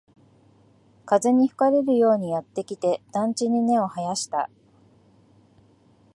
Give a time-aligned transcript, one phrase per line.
[1.05, 4.49] 風に吹かれるようにやってきて、団地に根を生やした